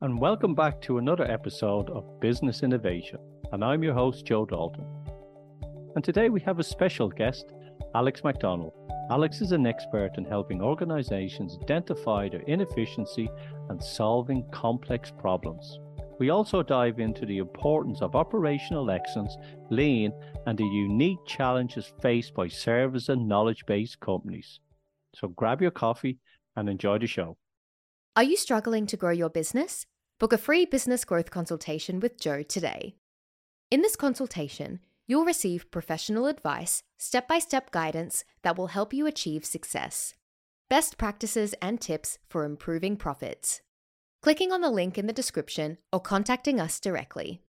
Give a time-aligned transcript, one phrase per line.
[0.00, 3.18] and welcome back to another episode of Business Innovation.
[3.50, 4.86] And I'm your host, Joe Dalton.
[5.96, 7.52] And today we have a special guest,
[7.96, 8.70] Alex McDonnell.
[9.10, 13.28] Alex is an expert in helping organizations identify their inefficiency
[13.70, 15.80] and solving complex problems.
[16.20, 19.36] We also dive into the importance of operational excellence,
[19.68, 20.12] lean,
[20.46, 24.60] and the unique challenges faced by service and knowledge based companies.
[25.16, 26.18] So grab your coffee
[26.54, 27.36] and enjoy the show.
[28.16, 29.86] Are you struggling to grow your business?
[30.18, 32.96] Book a free business growth consultation with Joe today.
[33.70, 39.06] In this consultation, you'll receive professional advice, step by step guidance that will help you
[39.06, 40.14] achieve success,
[40.68, 43.60] best practices and tips for improving profits.
[44.20, 47.42] Clicking on the link in the description or contacting us directly.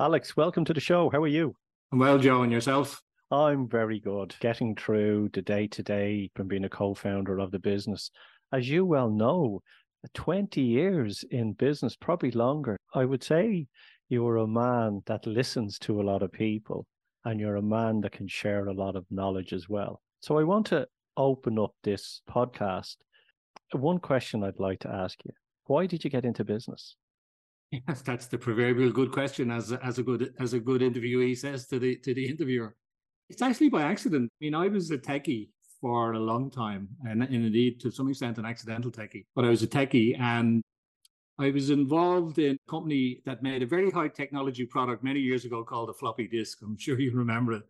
[0.00, 1.10] Alex, welcome to the show.
[1.10, 1.54] How are you?
[1.92, 3.00] I'm well, Joe, and yourself?
[3.30, 4.34] I'm very good.
[4.40, 8.10] Getting through the day to day from being a co founder of the business.
[8.52, 9.62] As you well know,
[10.14, 12.76] 20 years in business, probably longer.
[12.94, 13.66] I would say
[14.08, 16.86] you're a man that listens to a lot of people
[17.24, 20.00] and you're a man that can share a lot of knowledge as well.
[20.20, 22.96] So I want to open up this podcast.
[23.72, 25.32] One question I'd like to ask you
[25.66, 26.96] why did you get into business?
[27.70, 31.66] Yes, that's the proverbial good question, as as a good as a good interviewee says
[31.66, 32.74] to the to the interviewer.
[33.28, 34.30] It's actually by accident.
[34.32, 38.08] I mean, I was a techie for a long time, and, and indeed to some
[38.08, 39.26] extent an accidental techie.
[39.34, 40.62] But I was a techie, and
[41.38, 45.44] I was involved in a company that made a very high technology product many years
[45.44, 46.58] ago called a floppy disk.
[46.62, 47.62] I'm sure you remember it.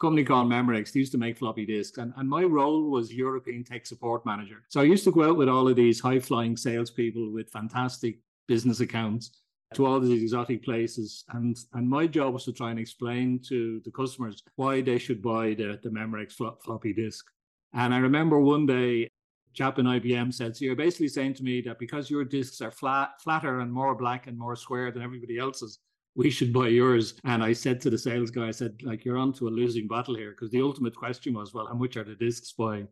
[0.00, 0.92] Company called Memorex.
[0.92, 4.62] They used to make floppy disks, and, and my role was European tech support manager.
[4.70, 8.20] So I used to go out with all of these high flying salespeople with fantastic
[8.48, 9.42] business accounts
[9.74, 11.24] to all these exotic places.
[11.34, 15.20] And and my job was to try and explain to the customers why they should
[15.20, 16.32] buy the, the Memorex
[16.64, 17.26] floppy disk.
[17.72, 19.10] And I remember one day,
[19.52, 22.70] chap in IBM said, So you're basically saying to me that because your disks are
[22.70, 25.78] flat, flatter and more black and more square than everybody else's,
[26.14, 27.14] we should buy yours.
[27.24, 29.86] And I said to the sales guy, I said, like, you're on to a losing
[29.86, 30.30] battle here.
[30.30, 32.84] Because the ultimate question was, well, how much are the disks by,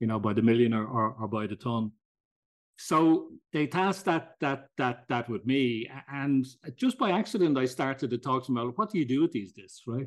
[0.00, 1.92] you know, by the million or, or, or by the ton?
[2.78, 6.46] So they tasked that that that that with me, and
[6.76, 9.32] just by accident, I started to talk to them about what do you do with
[9.32, 10.06] these discs, right?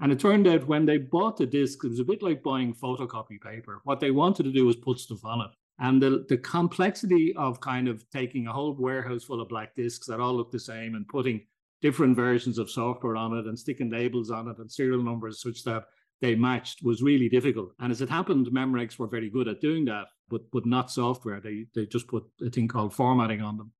[0.00, 2.74] And it turned out when they bought the disc, it was a bit like buying
[2.74, 3.80] photocopy paper.
[3.84, 5.50] What they wanted to do was put stuff on it.
[5.80, 10.06] And the, the complexity of kind of taking a whole warehouse full of black discs
[10.06, 11.44] that all look the same and putting
[11.80, 15.62] different versions of software on it and sticking labels on it and serial numbers such
[15.64, 15.84] that
[16.20, 17.72] they matched was really difficult.
[17.78, 21.40] And as it happened, Memorex were very good at doing that, but but not software.
[21.40, 23.72] They they just put a thing called formatting on them.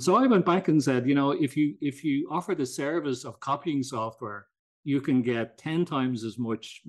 [0.00, 3.24] So I went back and said, you know, if you if you offer the service
[3.24, 4.46] of copying software
[4.84, 6.82] you can get 10 times as much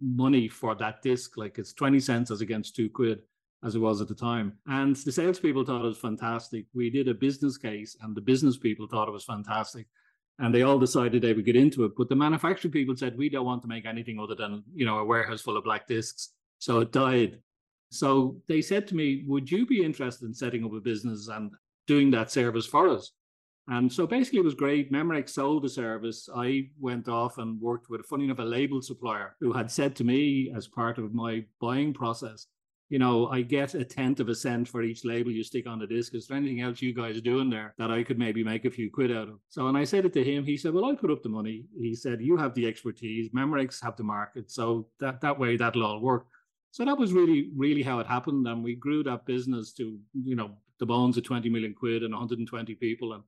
[0.00, 1.36] money for that disc.
[1.36, 3.20] Like it's 20 cents as against two quid
[3.64, 4.54] as it was at the time.
[4.66, 6.66] And the salespeople thought it was fantastic.
[6.74, 9.86] We did a business case and the business people thought it was fantastic.
[10.40, 11.92] And they all decided they would get into it.
[11.96, 14.98] But the manufacturing people said, we don't want to make anything other than, you know,
[14.98, 16.34] a warehouse full of black discs.
[16.58, 17.40] So it died.
[17.90, 21.50] So they said to me, would you be interested in setting up a business and
[21.88, 23.12] doing that service for us?
[23.68, 24.90] And so basically, it was great.
[24.90, 26.28] Memorex sold the service.
[26.34, 29.94] I went off and worked with, a funny enough, a label supplier who had said
[29.96, 32.46] to me as part of my buying process,
[32.88, 35.78] you know, I get a tenth of a cent for each label you stick on
[35.78, 36.14] the disc.
[36.14, 38.70] Is there anything else you guys are doing there that I could maybe make a
[38.70, 39.38] few quid out of?
[39.50, 41.66] So when I said it to him, he said, Well, I put up the money.
[41.78, 44.50] He said, You have the expertise, Memorex have the market.
[44.50, 46.26] So that, that way that'll all work.
[46.70, 48.46] So that was really, really how it happened.
[48.46, 52.14] And we grew that business to, you know, the bones of 20 million quid and
[52.14, 53.12] 120 people.
[53.12, 53.22] And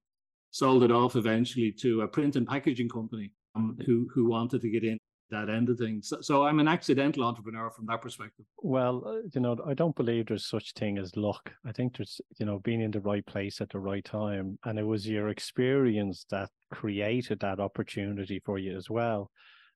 [0.50, 4.70] sold it off eventually to a print and packaging company um, who who wanted to
[4.70, 4.98] get in
[5.30, 6.08] that end of things.
[6.08, 8.44] So, so, I'm an accidental entrepreneur from that perspective.
[8.58, 11.52] Well, uh, you know, I don't believe there's such thing as luck.
[11.64, 14.78] I think there's, you know, being in the right place at the right time, and
[14.78, 19.30] it was your experience that created that opportunity for you as well.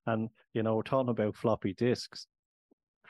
[0.07, 2.27] And you know, we're talking about floppy disks,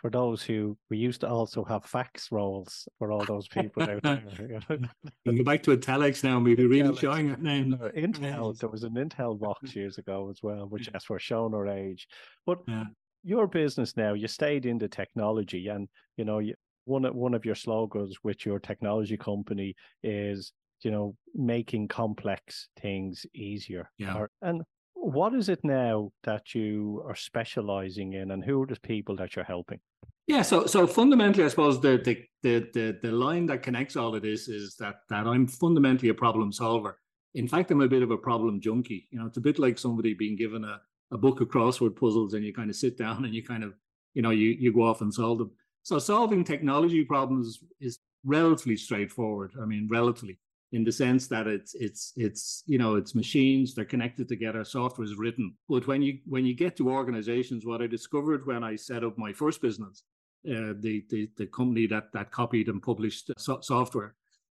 [0.05, 4.03] for those who we used to also have fax rolls for all those people out
[4.03, 4.23] there.
[5.25, 7.75] You go back to Italics now, maybe really showing our name.
[7.97, 11.67] Intel, there was an Intel box years ago as well, which as we're showing our
[11.69, 12.07] age.
[12.45, 12.85] But yeah.
[13.23, 16.43] your business now, you stayed in the technology, and you know,
[16.85, 20.53] one of one of your slogans with your technology company is
[20.83, 23.91] you know making complex things easier.
[23.97, 24.27] Yeah.
[24.43, 24.65] And
[25.05, 29.37] what is it now that you are specializing in and who are the people that
[29.37, 29.79] you're helping
[30.27, 34.15] yeah so so fundamentally i suppose the the the the, the line that connects all
[34.15, 37.01] of this is that that i'm fundamentally a problem solver.
[37.35, 39.09] In fact i'm a bit of a problem junkie.
[39.11, 40.81] You know it's a bit like somebody being given a,
[41.13, 43.73] a book of crossword puzzles and you kind of sit down and you kind of
[44.13, 45.51] you know you you go off and solve them.
[45.83, 49.53] So solving technology problems is relatively straightforward.
[49.61, 50.39] I mean relatively
[50.73, 55.07] in the sense that it's it's it's you know it's machines they're connected together software
[55.07, 55.55] is written.
[55.69, 59.17] But when you when you get to organizations what i discovered when i set up
[59.17, 60.03] my first business
[60.49, 64.15] uh, the, the the company that that copied and published so- software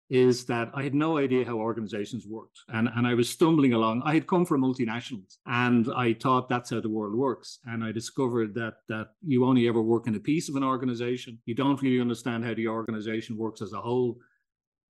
[0.10, 2.60] is that I had no idea how organizations worked.
[2.70, 4.02] And, and I was stumbling along.
[4.04, 7.60] I had come from multinationals and I thought that's how the world works.
[7.66, 11.38] And I discovered that that you only ever work in a piece of an organization.
[11.46, 14.18] You don't really understand how the organization works as a whole.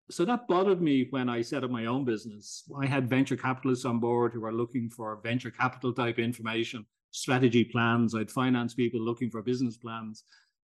[0.10, 2.64] So that bothered me when I set up my own business.
[2.80, 7.66] I had venture capitalists on board who were looking for venture capital type information, strategy
[7.66, 8.14] plans.
[8.14, 10.24] I'd finance people looking for business plans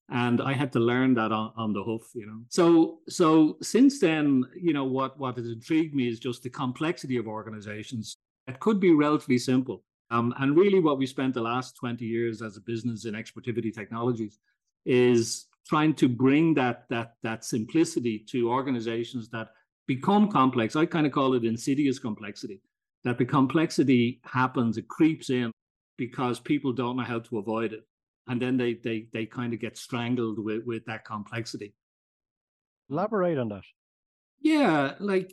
[0.10, 2.42] and I had to learn that on, on the hoof, you know.
[2.50, 7.18] So so since then, you know, what what has intrigued me is just the complexity
[7.18, 8.18] of organizations.
[8.48, 9.84] It could be relatively simple.
[10.10, 13.74] Um, and really what we spent the last 20 years as a business in expertivity
[13.74, 14.40] technologies
[14.86, 19.50] is trying to bring that that that simplicity to organizations that
[19.88, 20.76] become complex.
[20.76, 22.62] I kind of call it insidious complexity.
[23.04, 25.52] That the complexity happens, it creeps in
[25.98, 27.86] because people don't know how to avoid it
[28.28, 31.74] and then they they they kind of get strangled with with that complexity.
[32.90, 33.64] Elaborate on that.
[34.42, 35.32] Yeah like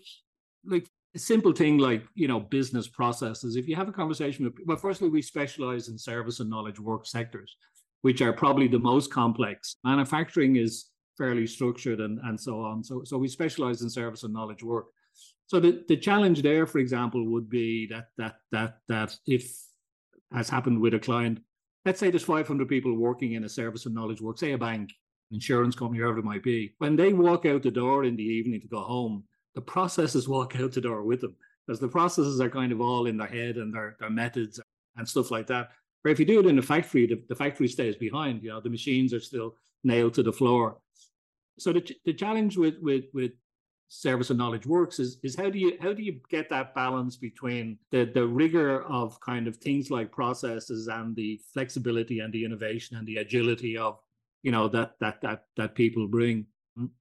[0.64, 3.56] like a simple thing like you know business processes.
[3.56, 7.06] If you have a conversation with well firstly we specialize in service and knowledge work
[7.06, 7.56] sectors
[8.02, 9.76] which are probably the most complex.
[9.84, 10.86] Manufacturing is
[11.16, 12.84] fairly structured and and so on.
[12.84, 14.86] So so we specialize in service and knowledge work.
[15.46, 19.50] So the, the challenge there for example would be that that that that if
[20.32, 21.40] as happened with a client
[21.84, 24.92] let's say there's 500 people working in a service and knowledge work, say a bank,
[25.30, 26.74] insurance company, whoever it might be.
[26.78, 30.56] When they walk out the door in the evening to go home, the processes walk
[30.56, 31.36] out the door with them
[31.66, 34.60] because the processes are kind of all in their head and their, their methods
[34.96, 35.70] and stuff like that.
[36.02, 38.42] But if you do it in a factory, the, the factory stays behind.
[38.42, 40.78] You know, the machines are still nailed to the floor.
[41.58, 43.32] So the, the challenge with, with, with
[43.88, 47.16] service and knowledge works is is how do you how do you get that balance
[47.16, 52.44] between the the rigor of kind of things like processes and the flexibility and the
[52.44, 53.98] innovation and the agility of
[54.42, 56.46] you know that that that that people bring?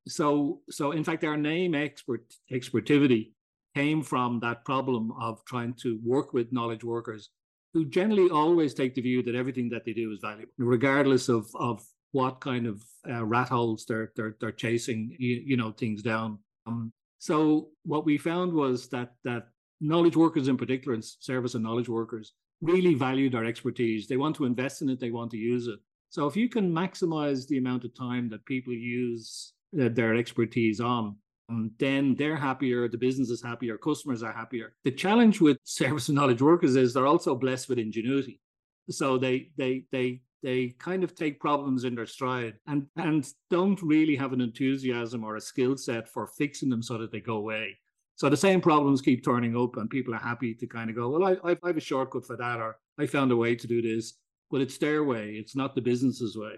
[0.08, 3.34] So so in fact our name expert expertivity
[3.76, 7.30] came from that problem of trying to work with knowledge workers
[7.74, 11.48] who generally always take the view that everything that they do is valuable regardless of
[11.56, 16.02] of what kind of uh, rat holes they're they're, they're chasing you, you know things
[16.02, 19.48] down um, so what we found was that that
[19.80, 24.08] knowledge workers in particular, and service and knowledge workers, really valued our expertise.
[24.08, 25.00] They want to invest in it.
[25.00, 25.80] They want to use it.
[26.10, 30.80] So if you can maximize the amount of time that people use uh, their expertise
[30.80, 31.16] on,
[31.50, 34.74] um, then they're happier, the business is happier, customers are happier.
[34.84, 38.40] The challenge with service and knowledge workers is they're also blessed with ingenuity.
[38.90, 43.82] So they they they they kind of take problems in their stride and and don't
[43.82, 47.36] really have an enthusiasm or a skill set for fixing them so that they go
[47.36, 47.78] away.
[48.16, 51.10] So the same problems keep turning up, and people are happy to kind of go,
[51.10, 53.82] well, I, I have a shortcut for that, or I found a way to do
[53.82, 54.14] this,
[54.50, 55.32] but it's their way.
[55.32, 56.56] It's not the business's way.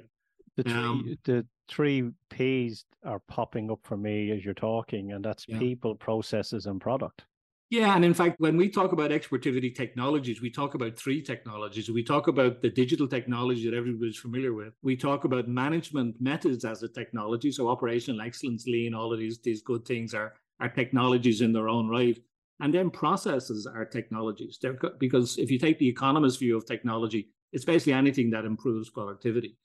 [0.56, 5.26] The three, um, the three P's are popping up for me as you're talking, and
[5.26, 5.58] that's yeah.
[5.58, 7.24] people, processes, and product.
[7.70, 11.88] Yeah, and in fact, when we talk about expertivity technologies, we talk about three technologies.
[11.88, 14.74] We talk about the digital technology that everybody's familiar with.
[14.82, 17.52] We talk about management methods as a technology.
[17.52, 21.70] So operational excellence, lean, all of these, these good things are, are technologies in their
[21.70, 22.18] own right.
[22.60, 24.58] And then processes are technologies.
[24.60, 28.90] They're, because if you take the economist view of technology, it's basically anything that improves
[28.90, 29.58] productivity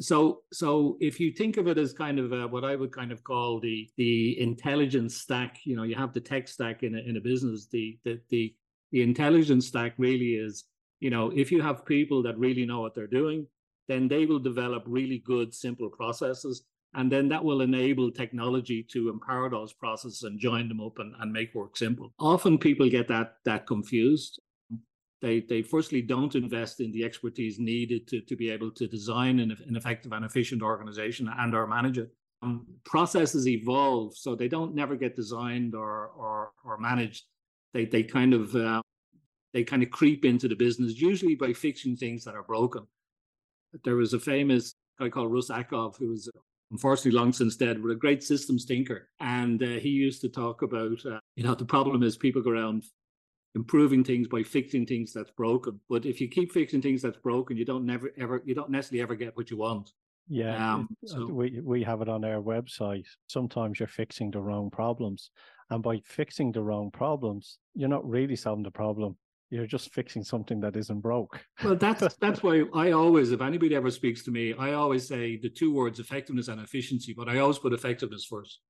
[0.00, 3.12] so so if you think of it as kind of a, what I would kind
[3.12, 6.98] of call the the intelligence stack, you know, you have the tech stack in a,
[6.98, 7.66] in a business.
[7.66, 8.54] The the the
[8.92, 10.64] the intelligence stack really is,
[11.00, 13.46] you know, if you have people that really know what they're doing,
[13.88, 16.64] then they will develop really good simple processes,
[16.94, 21.14] and then that will enable technology to empower those processes and join them up and,
[21.20, 22.12] and make work simple.
[22.18, 24.40] Often people get that that confused
[25.20, 29.40] they they firstly don't invest in the expertise needed to, to be able to design
[29.40, 32.10] an, an effective and efficient organization and or manage it.
[32.42, 37.24] Um, processes evolve, so they don't never get designed or or or managed.
[37.74, 38.82] They they kind of uh,
[39.52, 42.86] they kind of creep into the business, usually by fixing things that are broken.
[43.84, 46.30] There was a famous guy called Russ Ackoff, who was
[46.70, 49.08] unfortunately long since dead, but a great systems thinker.
[49.20, 52.50] And uh, he used to talk about, uh, you know, the problem is people go
[52.50, 52.84] around
[53.54, 55.80] improving things by fixing things that's broken.
[55.88, 59.02] But if you keep fixing things that's broken, you don't never ever you don't necessarily
[59.02, 59.90] ever get what you want.
[60.28, 61.26] Yeah, um, so.
[61.26, 63.06] we we have it on our website.
[63.26, 65.30] Sometimes you're fixing the wrong problems,
[65.70, 69.16] and by fixing the wrong problems, you're not really solving the problem.
[69.50, 71.44] You're just fixing something that isn't broke.
[71.64, 75.36] Well, that's that's why I always, if anybody ever speaks to me, I always say
[75.36, 78.60] the two words effectiveness and efficiency, but I always put effectiveness first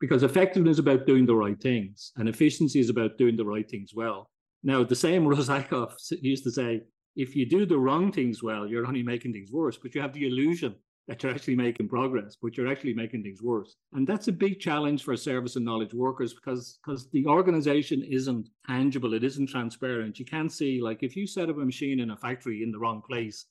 [0.00, 3.68] because effectiveness is about doing the right things and efficiency is about doing the right
[3.68, 4.30] things well.
[4.62, 6.82] Now, the same Russ Ackoff used to say,
[7.16, 10.12] if you do the wrong things well, you're only making things worse, but you have
[10.12, 10.74] the illusion
[11.08, 13.76] that you're actually making progress, but you're actually making things worse.
[13.94, 18.50] And that's a big challenge for service and knowledge workers because because the organization isn't
[18.66, 20.18] tangible, it isn't transparent.
[20.18, 22.78] You can't see like if you set up a machine in a factory in the
[22.78, 23.46] wrong place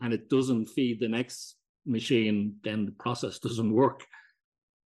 [0.00, 4.06] and it doesn't feed the next machine, then the process doesn't work.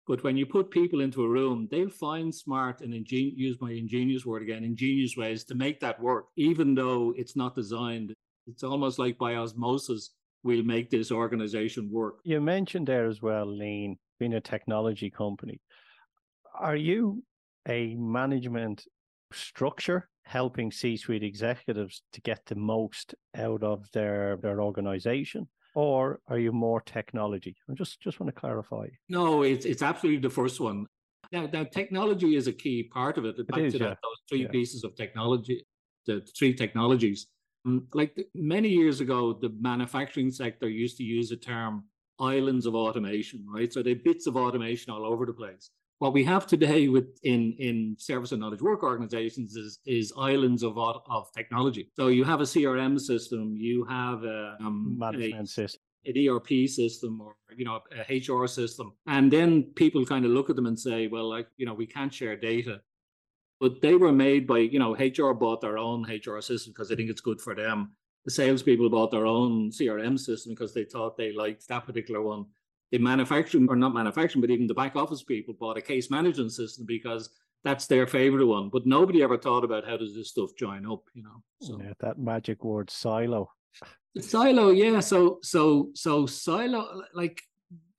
[0.09, 3.71] But when you put people into a room, they'll find smart and ingen- use my
[3.71, 8.15] ingenious word again, ingenious ways to make that work, even though it's not designed.
[8.47, 12.21] It's almost like by osmosis we'll make this organization work.
[12.23, 15.61] You mentioned there as well, Lean, being a technology company.
[16.59, 17.23] Are you
[17.67, 18.85] a management
[19.31, 25.47] structure helping C-suite executives to get the most out of their their organization?
[25.75, 27.55] Or are you more technology?
[27.69, 28.87] I just just want to clarify.
[29.07, 30.85] No, it's it's absolutely the first one.
[31.31, 33.47] Now, now technology is a key part of it.
[33.47, 33.85] Back it is, to yeah.
[33.89, 34.47] that, those three Yeah.
[34.49, 35.63] pieces of technology,
[36.07, 37.27] the three technologies.
[37.67, 41.83] Mm, Like the- many years ago, the manufacturing sector used to use the term
[42.19, 43.71] islands of automation, right?
[43.71, 45.69] So they bits of automation all over the place.
[45.99, 50.63] What we have today with in in service and knowledge work organizations is is islands
[50.63, 51.91] of of technology.
[51.97, 55.81] So you have a CRM system, you have a, um, a Management system.
[56.05, 60.49] an ERP system or you know a HR system, and then people kind of look
[60.49, 62.79] at them and say, well, like you know, we can't share data.
[63.59, 66.95] But they were made by you know HR bought their own HR system because they
[66.95, 67.91] think it's good for them.
[68.23, 72.45] The salespeople bought their own CRM system because they thought they liked that particular one.
[72.91, 76.51] The manufacturing or not manufacturing, but even the back office people bought a case management
[76.51, 77.29] system because
[77.63, 78.69] that's their favorite one.
[78.69, 81.43] But nobody ever thought about how does this stuff join up, you know.
[81.61, 83.51] So Yeah, that magic word silo.
[84.19, 84.99] Silo, yeah.
[85.01, 87.41] So so so silo, like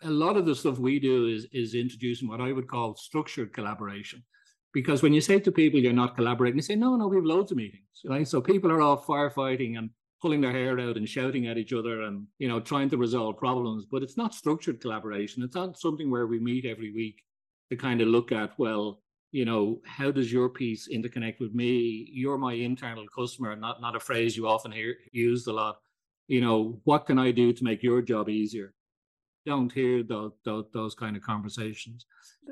[0.02, 3.52] a lot of the stuff we do is is introducing what I would call structured
[3.52, 4.24] collaboration.
[4.72, 7.24] Because when you say to people you're not collaborating, they say, no, no, we have
[7.24, 7.82] loads of meetings.
[8.04, 8.26] Right.
[8.26, 9.90] So people are all firefighting and
[10.20, 13.36] pulling their hair out and shouting at each other and you know trying to resolve
[13.38, 13.86] problems.
[13.90, 15.42] But it's not structured collaboration.
[15.42, 17.22] It's not something where we meet every week
[17.70, 19.00] to kind of look at, well,
[19.32, 22.08] you know, how does your piece interconnect with me?
[22.12, 25.78] You're my internal customer, not not a phrase you often hear used a lot
[26.30, 28.72] you know, what can I do to make your job easier?
[29.44, 32.06] Don't hear those, those, those kind of conversations.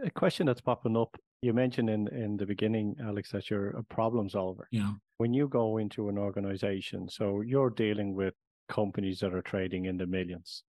[0.05, 1.17] A question that's popping up.
[1.40, 4.68] You mentioned in, in the beginning, Alex, that you're a problem solver.
[4.73, 8.35] Know, When you go into an organization, so you're dealing with
[8.68, 10.64] companies that are trading in the millions.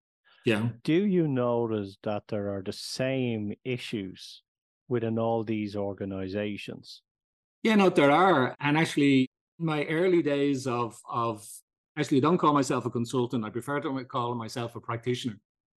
[0.45, 0.69] yeah.
[0.83, 4.43] Do you notice that there are the same issues
[4.87, 7.01] within all these organizations?
[7.63, 8.55] Yeah, no, there are.
[8.59, 11.45] And actually, my early days of, of
[11.97, 13.43] actually, don't call myself a consultant.
[13.43, 15.39] I prefer to call myself a practitioner.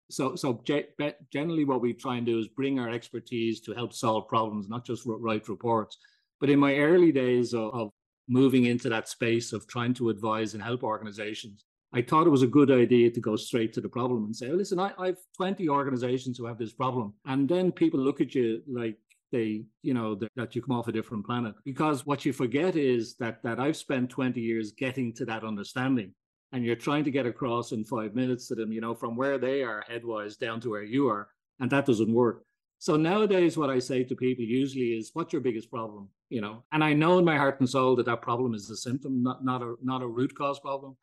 [0.10, 0.88] So, so ge-
[1.32, 4.86] generally, what we try and do is bring our expertise to help solve problems, not
[4.86, 5.98] just write reports.
[6.40, 7.92] But in my early days of, of
[8.28, 12.44] moving into that space of trying to advise and help organizations, I thought it was
[12.44, 15.08] a good idea to go straight to the problem and say, oh, listen, I, I
[15.08, 17.14] have 20 organizations who have this problem.
[17.26, 18.98] And then people look at you like
[19.32, 21.56] they, you know, that you come off a different planet.
[21.66, 26.14] Because what you forget is that that I've spent 20 years getting to that understanding.
[26.52, 29.38] And you're trying to get across in five minutes to them, you know, from where
[29.38, 31.30] they are headwise down to where you are.
[31.60, 32.44] And that doesn't work.
[32.80, 36.64] So nowadays, what I say to people usually is, "What's your biggest problem?" You know,
[36.72, 39.44] and I know in my heart and soul that that problem is a symptom, not
[39.44, 40.96] not a not a root cause problem.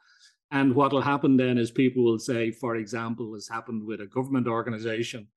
[0.51, 4.07] And what will happen then is people will say, for example, has happened with a
[4.07, 5.29] government organization,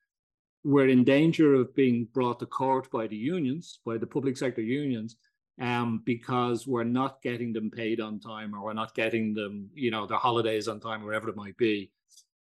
[0.63, 4.61] we're in danger of being brought to court by the unions, by the public sector
[4.61, 5.17] unions,
[5.59, 9.91] um, because we're not getting them paid on time or we're not getting them, you
[9.91, 11.91] know, their holidays on time, wherever it might be.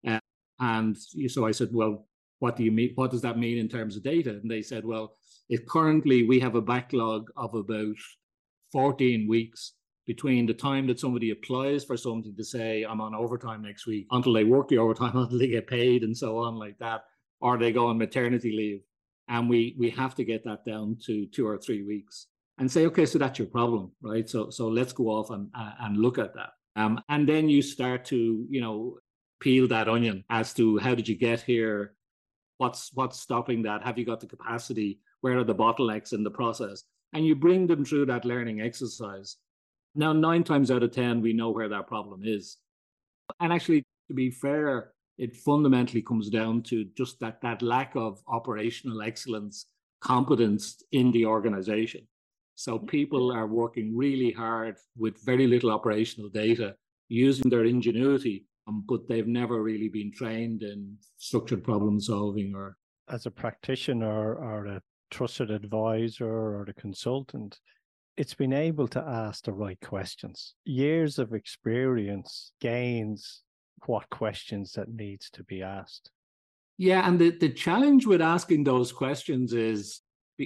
[0.07, 0.19] Uh,
[0.59, 2.07] and so I said, well,
[2.39, 2.93] what do you mean?
[2.95, 4.31] What does that mean in terms of data?
[4.31, 5.15] And they said, well,
[5.49, 7.95] it currently we have a backlog of about
[8.71, 9.73] 14 weeks
[10.07, 14.07] between the time that somebody applies for something to say I'm on overtime next week
[14.11, 17.03] until they work the overtime until they get paid and so on like that,
[17.41, 18.81] or they go on maternity leave.
[19.27, 22.27] And we we have to get that down to two or three weeks
[22.59, 24.29] and say, okay, so that's your problem, right?
[24.29, 26.51] So so let's go off and uh, and look at that.
[26.75, 28.97] Um, and then you start to you know
[29.39, 31.95] peel that onion as to how did you get here,
[32.57, 36.31] what's what's stopping that, have you got the capacity, where are the bottlenecks in the
[36.31, 39.37] process, and you bring them through that learning exercise.
[39.95, 42.57] Now, nine times out of 10, we know where that problem is.
[43.39, 48.21] And actually, to be fair, it fundamentally comes down to just that, that lack of
[48.27, 49.65] operational excellence,
[50.01, 52.07] competence in the organization.
[52.59, 56.75] So people are working really hard with very little operational data,
[57.07, 62.75] using their ingenuity, um, but they've never really been trained in structured problem solving or
[63.07, 67.57] as a practitioner or a trusted advisor or a consultant,
[68.17, 70.53] it's been able to ask the right questions.
[70.65, 73.41] Years of experience gains
[73.85, 76.11] what questions that needs to be asked.
[76.77, 80.01] Yeah, and the, the challenge with asking those questions is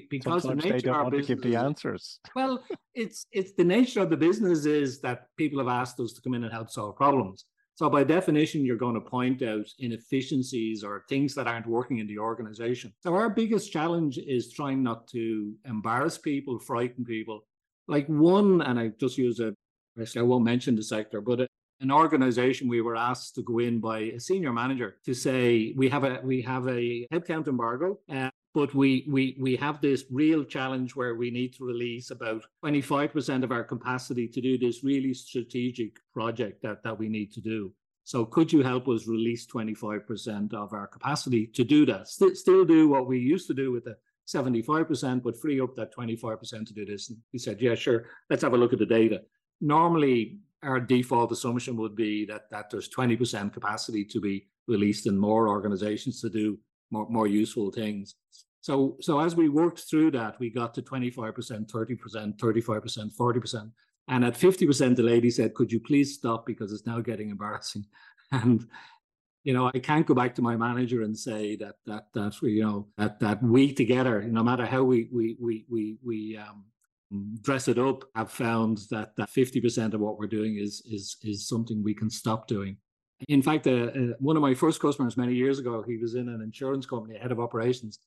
[0.10, 2.20] because Sometimes the nature they don't of our want to give the business- answers.
[2.36, 6.22] Well, it's it's the nature of the business is that people have asked us to
[6.22, 7.46] come in and help solve problems.
[7.76, 12.08] So by definition, you're going to point out inefficiencies or things that aren't working in
[12.08, 12.94] the organization.
[13.02, 17.46] So our biggest challenge is trying not to embarrass people, frighten people.
[17.88, 19.56] Like one, and I just use a,
[20.16, 21.48] I won't mention the sector, but a,
[21.82, 25.90] an organization we were asked to go in by a senior manager to say we
[25.90, 28.00] have a we have a headcount embargo.
[28.10, 32.46] Uh, but we we we have this real challenge where we need to release about
[32.64, 37.42] 25% of our capacity to do this really strategic project that that we need to
[37.42, 37.72] do.
[38.06, 42.10] So could you help us release 25% of our capacity to do that?
[42.10, 43.96] St- still do what we used to do with the
[44.28, 47.10] 75% but free up that 25% to do this.
[47.10, 49.22] And he said yeah sure let's have a look at the data.
[49.62, 55.18] Normally our default assumption would be that that there's 20% capacity to be released in
[55.18, 56.58] more organizations to do
[56.94, 58.16] more, more useful things.
[58.62, 63.72] So, so as we worked through that, we got to 25%, 30%, 35%, 40%.
[64.08, 67.86] And at 50%, the lady said, could you please stop because it's now getting embarrassing.
[68.32, 68.66] And,
[69.44, 72.64] you know, I can't go back to my manager and say that, that, that, you
[72.64, 76.66] know, that, that we together, no matter how we, we, we, we, we, um,
[77.42, 81.48] dress it up have found that that 50% of what we're doing is is is
[81.48, 82.78] something we can stop doing
[83.28, 86.30] in fact, uh, uh, one of my first customers many years ago, he was in
[86.30, 88.00] an insurance company, head of operations,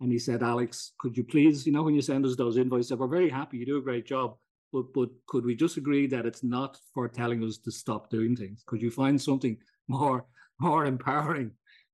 [0.00, 2.96] and he said, "Alex, could you please, you know, when you send us those invoices,
[2.96, 4.36] we're very happy, you do a great job,
[4.72, 8.36] but but could we just agree that it's not for telling us to stop doing
[8.36, 8.62] things?
[8.66, 9.56] Could you find something
[9.88, 10.26] more
[10.60, 11.52] more empowering?"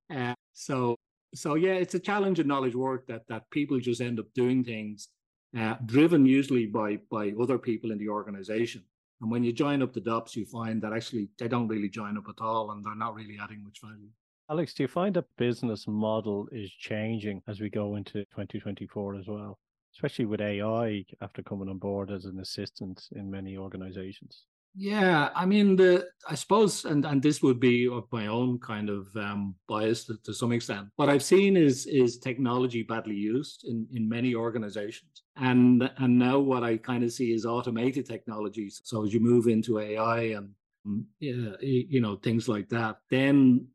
[0.09, 0.95] Uh, so
[1.33, 4.63] so yeah, it's a challenge in knowledge work that that people just end up doing
[4.63, 5.09] things,
[5.57, 8.83] uh, driven usually by by other people in the organization.
[9.21, 12.17] And when you join up the dots, you find that actually they don't really join
[12.17, 14.09] up at all and they're not really adding much value.
[14.49, 19.27] Alex, do you find that business model is changing as we go into 2024 as
[19.27, 19.59] well,
[19.93, 24.45] especially with AI after coming on board as an assistant in many organizations?
[24.73, 28.89] Yeah, I mean, the I suppose, and and this would be of my own kind
[28.89, 30.87] of um, bias to, to some extent.
[30.95, 36.39] What I've seen is is technology badly used in in many organizations, and and now
[36.39, 38.81] what I kind of see is automated technologies.
[38.85, 40.51] So as you move into AI and
[40.85, 43.67] um, yeah, you know things like that, then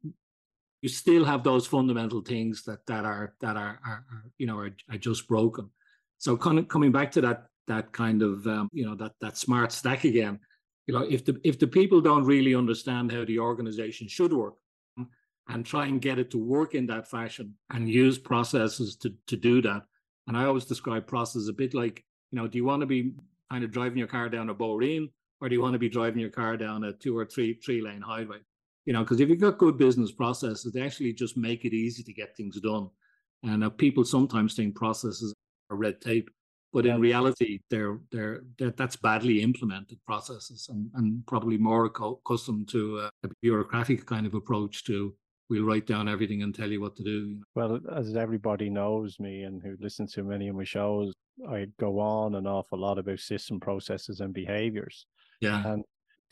[0.83, 4.59] you still have those fundamental things that that are that are, are, are you know
[4.59, 5.71] are, are just broken.
[6.19, 9.37] So kind of coming back to that that kind of um, you know that that
[9.37, 10.41] smart stack again
[10.87, 14.55] you know if the if the people don't really understand how the organization should work
[15.49, 19.37] and try and get it to work in that fashion and use processes to to
[19.37, 19.83] do that
[20.27, 23.13] and i always describe process a bit like you know do you want to be
[23.51, 25.09] kind of driving your car down a Boreen
[25.41, 27.81] or do you want to be driving your car down a two or three three
[27.81, 28.39] lane highway?
[28.85, 32.03] You know because if you've got good business processes they actually just make it easy
[32.03, 32.89] to get things done.
[33.43, 35.35] And uh, people sometimes think processes
[35.71, 36.31] are red tape
[36.77, 42.69] but in reality they're, they're they're that's badly implemented processes and, and probably more accustomed
[42.69, 44.97] to a, a bureaucratic kind of approach to
[45.49, 47.19] we'll write down everything and tell you what to do
[47.55, 51.13] Well, as everybody knows me and who listens to many of my shows,
[51.49, 55.07] I go on an awful lot about system processes and behaviors.
[55.41, 55.83] yeah And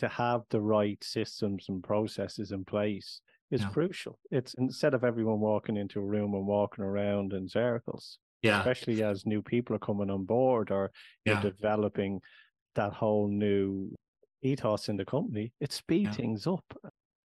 [0.02, 3.70] to have the right systems and processes in place is Yeah.
[3.76, 4.18] crucial.
[4.38, 9.02] It's instead of everyone walking into a room and walking around in circles, yeah especially
[9.02, 10.90] as new people are coming on board or
[11.24, 11.42] you're Yeah.
[11.50, 12.20] developing
[12.74, 13.94] that whole new
[14.42, 16.16] ethos in the company, it speeds Yeah.
[16.16, 16.64] things up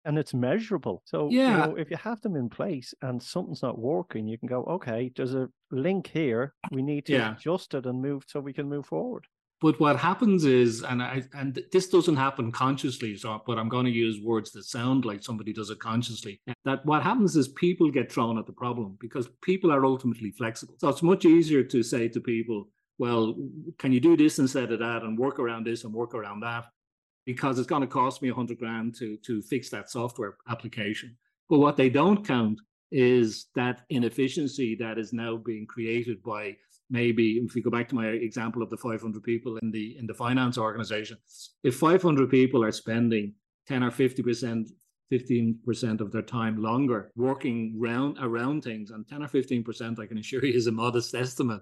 [0.05, 1.01] and it's measurable.
[1.05, 1.45] So, Yeah.
[1.45, 4.63] you know, if you have them in place and something's not working, you can go,
[4.65, 6.55] okay, there's a link here.
[6.71, 7.25] We need to Yeah.
[7.25, 9.27] adjust it and move so we can move forward.
[9.61, 13.85] But what happens is, and I and this doesn't happen consciously, so but I'm going
[13.85, 16.39] to use words that sound like somebody does it consciously.
[16.63, 20.75] That what happens is people get thrown at the problem because people are ultimately flexible.
[20.79, 22.69] So it's much easier to say to people,
[22.99, 23.35] well,
[23.77, 26.65] can you do this instead of that and work around this and work around that?
[27.25, 31.17] Because it's going to cost me a hundred grand to to fix that software application.
[31.49, 32.59] But what they don't count
[32.91, 36.55] is that inefficiency that is now being created by
[36.89, 40.08] maybe if we go back to my example of the 500 people in the in
[40.08, 41.17] the finance organization
[41.63, 43.34] if 500 people are spending
[43.67, 44.69] 10 or 50 percent
[45.10, 49.99] 15 percent of their time longer working round around things and 10 or 15 percent
[49.99, 51.62] i can assure you is a modest estimate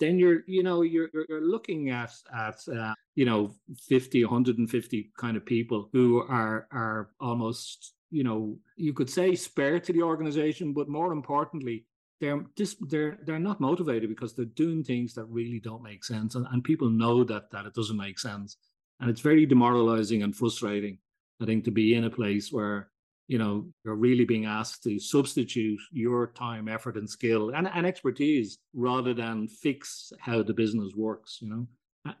[0.00, 3.54] then you're you know you're you're looking at at uh, you know
[3.88, 9.78] 50 150 kind of people who are are almost you know you could say spare
[9.78, 11.86] to the organization but more importantly
[12.22, 16.36] they're just they're they're not motivated because they're doing things that really don't make sense,
[16.36, 18.56] and, and people know that that it doesn't make sense,
[19.00, 20.98] and it's very demoralizing and frustrating.
[21.42, 22.90] I think to be in a place where
[23.26, 27.84] you know you're really being asked to substitute your time, effort, and skill and, and
[27.84, 31.38] expertise rather than fix how the business works.
[31.42, 31.66] You know,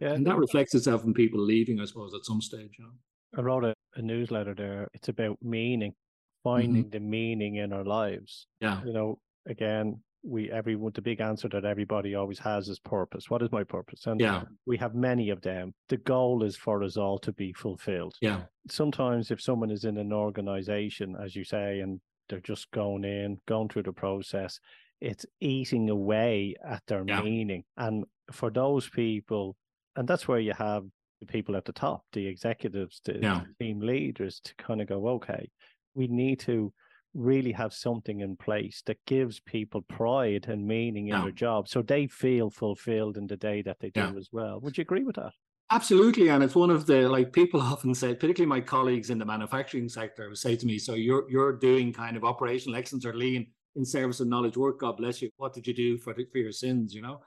[0.00, 0.14] yeah.
[0.14, 2.74] and that reflects itself in people leaving, I suppose, at some stage.
[2.76, 3.38] You know?
[3.38, 4.88] I wrote a, a newsletter there.
[4.94, 5.94] It's about meaning,
[6.42, 6.90] finding mm-hmm.
[6.90, 8.48] the meaning in our lives.
[8.60, 8.82] Yeah.
[8.84, 13.28] You know, again, we everyone the big answer that everybody always has is purpose.
[13.28, 14.06] What is my purpose?
[14.06, 14.42] And yeah.
[14.66, 15.74] we have many of them.
[15.88, 18.14] The goal is for us all to be fulfilled.
[18.20, 18.42] Yeah.
[18.70, 23.40] Sometimes if someone is in an organization, as you say, and they're just going in,
[23.48, 24.60] going through the process,
[25.00, 27.20] it's eating away at their yeah.
[27.20, 27.64] meaning.
[27.76, 29.56] And for those people,
[29.96, 30.84] and that's where you have
[31.20, 33.40] the people at the top, the executives, the, yeah.
[33.58, 35.50] the team leaders to kind of go, okay,
[35.94, 36.72] we need to
[37.14, 41.22] really have something in place that gives people pride and meaning in yeah.
[41.22, 44.12] their job so they feel fulfilled in the day that they do yeah.
[44.16, 44.60] as well.
[44.60, 45.32] Would you agree with that?
[45.70, 46.28] Absolutely.
[46.28, 49.88] And it's one of the like people often say, particularly my colleagues in the manufacturing
[49.88, 53.46] sector say to me, so you're you're doing kind of operational excellence or lean
[53.76, 55.30] in service and knowledge work, God bless you.
[55.38, 57.20] What did you do for for your sins, you know?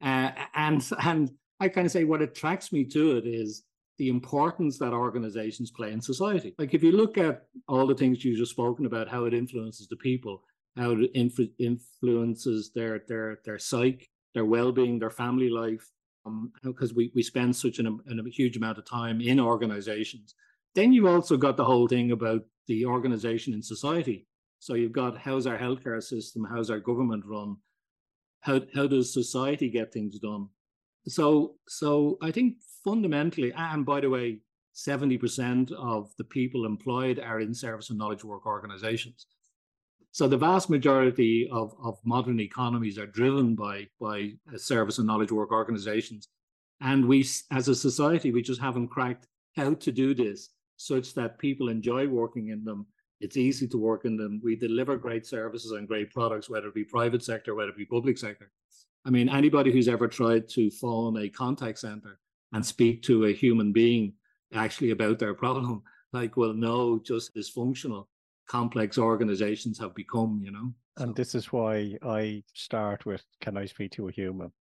[0.00, 3.64] Uh, and and I kind of say what attracts me to it is
[3.98, 6.54] the importance that organizations play in society.
[6.58, 9.88] Like if you look at all the things you've just spoken about, how it influences
[9.88, 10.42] the people,
[10.76, 15.86] how it inf- influences their their their psyche, their well-being, their family life,
[16.62, 20.34] because um, we we spend such an, an, a huge amount of time in organizations.
[20.74, 24.26] Then you've also got the whole thing about the organization in society.
[24.60, 27.56] So you've got how's our healthcare system, how's our government run,
[28.40, 30.48] how how does society get things done?
[31.06, 32.56] So so I think
[32.88, 34.38] fundamentally, and by the way,
[34.74, 39.26] 70% of the people employed are in service and knowledge work organizations.
[40.12, 45.06] So the vast majority of, of modern economies are driven by, by uh, service and
[45.06, 46.28] knowledge work organizations.
[46.80, 51.38] And we, as a society, we just haven't cracked how to do this such that
[51.38, 52.86] people enjoy working in them.
[53.20, 54.40] It's easy to work in them.
[54.42, 57.84] We deliver great services and great products, whether it be private sector, whether it be
[57.84, 58.50] public sector.
[59.04, 62.18] I mean, anybody who's ever tried to phone a contact center
[62.52, 64.14] and speak to a human being
[64.54, 65.82] actually about their problem,
[66.12, 68.06] like, well, no, just dysfunctional,
[68.48, 70.72] complex organizations have become, you know.
[70.96, 74.52] And this is why I start with, can I speak to a human?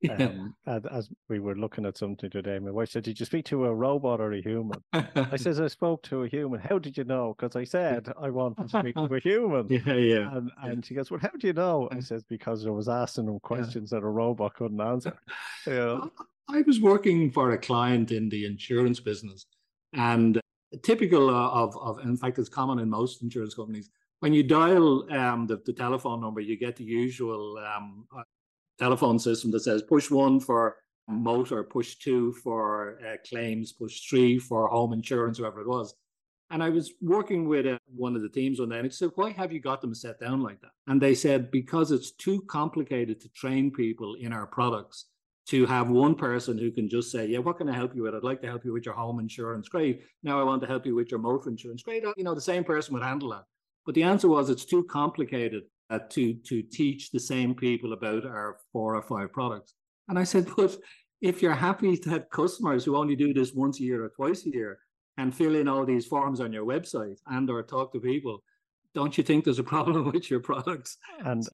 [0.00, 0.28] Yeah.
[0.66, 3.64] Um, as we were looking at something today, my wife said, "Did you speak to
[3.64, 7.02] a robot or a human?" I says, "I spoke to a human." How did you
[7.02, 7.34] know?
[7.36, 9.66] Because I said I want to speak to a human.
[9.68, 10.36] Yeah, yeah.
[10.36, 13.26] And, and she goes, "Well, how do you know?" I says, "Because I was asking
[13.26, 13.98] them questions yeah.
[13.98, 15.18] that a robot couldn't answer."
[15.66, 16.12] You know?
[16.50, 19.44] I was working for a client in the insurance business,
[19.92, 20.40] and
[20.82, 23.90] typical of, of in fact, it's common in most insurance companies.
[24.20, 28.22] When you dial um, the, the telephone number, you get the usual um, uh,
[28.78, 34.38] telephone system that says push one for motor, push two for uh, claims, push three
[34.38, 35.94] for home insurance, whoever it was.
[36.50, 39.10] And I was working with uh, one of the teams on that, and I said,
[39.16, 42.40] "Why have you got them set down like that?" And they said, "Because it's too
[42.48, 45.04] complicated to train people in our products."
[45.48, 48.14] To have one person who can just say, Yeah, what can I help you with?
[48.14, 49.68] I'd like to help you with your home insurance.
[49.68, 50.02] Great.
[50.22, 51.82] Now I want to help you with your motor insurance.
[51.82, 52.04] Great.
[52.16, 53.44] You know, the same person would handle that.
[53.86, 58.26] But the answer was it's too complicated uh, to, to teach the same people about
[58.26, 59.72] our four or five products.
[60.08, 60.76] And I said, But
[61.22, 64.44] if you're happy to have customers who only do this once a year or twice
[64.46, 64.78] a year
[65.16, 68.42] and fill in all these forms on your website and or talk to people,
[68.94, 70.98] don't you think there's a problem with your products?
[71.20, 71.48] And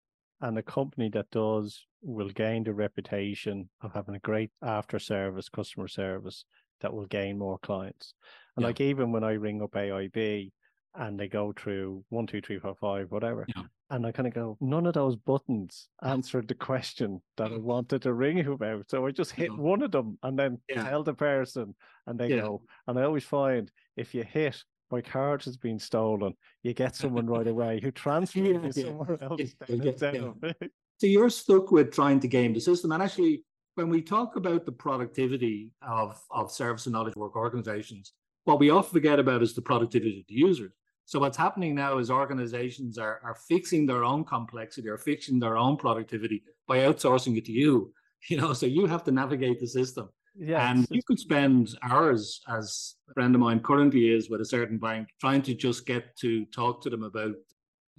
[0.45, 5.49] and a company that does will gain the reputation of having a great after service
[5.49, 6.45] customer service
[6.83, 8.13] that will gain more clients.
[8.55, 8.69] And yeah.
[8.69, 10.53] like even when I ring up AIB
[10.97, 13.63] and they go through one, two, three, four, five, whatever, yeah.
[13.89, 17.63] and I kind of go, none of those buttons answered the question that I mm.
[17.63, 18.91] wanted to ring you about.
[18.91, 19.63] So I just hit no.
[19.63, 20.87] one of them and then yeah.
[20.87, 21.75] tell the person,
[22.07, 22.65] and they go.
[22.87, 27.27] And I always find if you hit my card has been stolen, you get someone
[27.27, 28.85] right away who transfers yeah, you yeah.
[28.85, 29.41] somewhere else.
[29.69, 30.53] Yeah,
[30.99, 32.93] so you're stuck with trying to game the system.
[32.93, 33.45] And actually,
[33.75, 38.13] when we talk about the productivity of, of service and knowledge work organizations,
[38.45, 40.73] what we often forget about is the productivity of the users.
[41.07, 45.57] So what's happening now is organizations are, are fixing their own complexity or fixing their
[45.57, 47.93] own productivity by outsourcing it to you.
[48.31, 50.09] You know, so you have to navigate the system.
[50.37, 54.45] Yeah, and you could spend hours, as a friend of mine currently is with a
[54.45, 57.37] certain bank, trying to just get to talk to them about,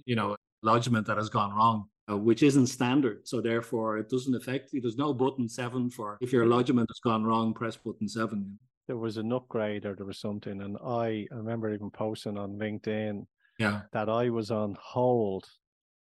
[0.04, 3.26] you know, lodgement that has gone wrong, uh, which isn't standard.
[3.26, 4.80] So therefore, it doesn't affect you.
[4.80, 8.58] There's no button seven for if your lodgement has gone wrong, press button seven.
[8.86, 12.58] There was an upgrade or there was something, and I, I remember even posting on
[12.58, 13.26] LinkedIn
[13.58, 13.82] yeah.
[13.92, 15.46] that I was on hold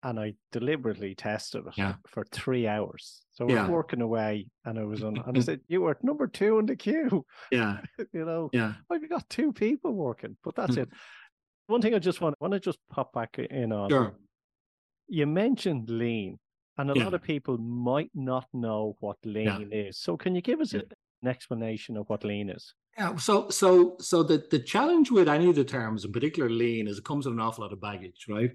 [0.06, 1.94] and I deliberately tested it Yeah.
[2.06, 3.22] for three hours.
[3.32, 3.68] So I was Yeah.
[3.68, 6.76] working away and I was on, and I said, You were number two in the
[6.76, 7.26] queue.
[7.50, 7.80] Yeah,
[8.12, 10.82] you know, yeah, well, we got two people working, but that's hmm.
[10.82, 10.88] it.
[11.66, 13.90] One thing I just want, want to just pop back in on.
[13.90, 14.14] sure.
[15.08, 16.38] You mentioned lean,
[16.78, 17.04] and a Yeah.
[17.04, 19.98] lot of people might not know what lean is.
[19.98, 20.82] So, can you give us a,
[21.22, 22.74] an explanation of what lean is?
[22.96, 26.86] Yeah, so so so the the challenge with any of the terms, in particular lean,
[26.86, 28.52] is it comes with an awful lot of baggage, right?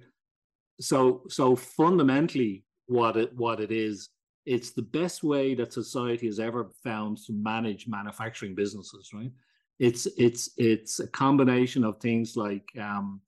[0.82, 4.10] So so fundamentally, what it what it is,
[4.46, 9.32] it's the best way that society has ever found to manage manufacturing businesses, right?
[9.80, 13.22] It's it's it's a combination of things like um,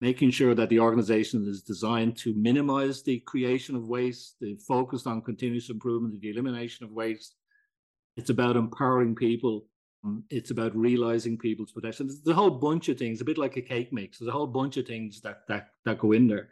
[0.00, 5.06] making sure that the organization is designed to minimize the creation of waste, the focused
[5.06, 7.36] on continuous improvement, the elimination of waste.
[8.16, 9.66] It's about empowering people
[10.04, 12.06] um, it's about realizing people's potential.
[12.06, 14.18] There's a whole bunch of things, a bit like a cake mix.
[14.18, 16.50] There's a whole bunch of things that that that go in there.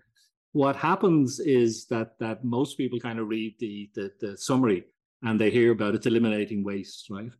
[0.53, 4.85] What happens is that that most people kind of read the the, the summary
[5.23, 7.33] and they hear about it's eliminating waste, right?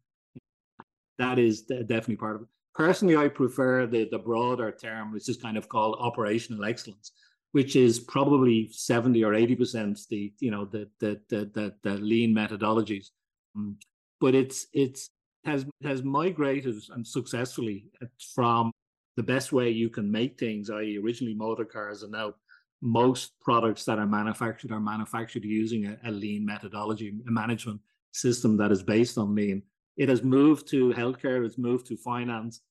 [1.19, 2.49] That is definitely part of it.
[2.75, 7.13] Personally, I prefer the the broader term, which is kind of called operational excellence,
[7.53, 11.95] which is probably seventy or eighty percent the you know the the the the, the
[11.99, 13.07] lean methodologies.
[13.57, 13.77] Um,
[14.21, 15.11] but it's it's
[15.45, 17.87] has has migrated and successfully
[18.35, 18.71] from
[19.17, 22.35] the best way you can make things, i.e., originally motor cars, and now
[22.83, 27.81] most products that are manufactured are manufactured using a, a lean methodology, a management
[28.13, 29.63] system that is based on lean.
[29.97, 32.63] It has moved to healthcare, it's moved to finance,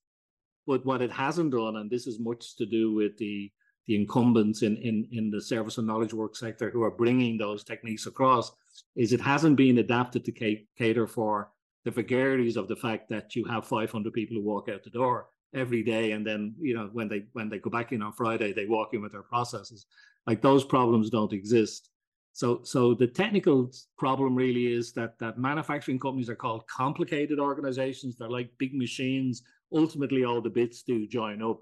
[0.65, 3.52] but what it hasn't done, and this is much to do with the
[3.89, 7.63] the incumbents in, in, in the service and knowledge work sector who are bringing those
[7.63, 8.52] techniques across,
[8.95, 11.50] is it hasn't been adapted to cater for
[11.86, 15.26] the vagaries of the fact that you have 500 people who walk out the door
[15.54, 18.54] every day and then you know when they when they go back in on friday
[18.54, 19.86] they walk in with their processes.
[20.28, 21.90] Like those problems don't exist.
[22.34, 28.16] So so the technical problem really is that that manufacturing companies are called complicated organizations.
[28.16, 29.42] They're like big machines.
[29.74, 31.62] Ultimately all the bits do join up.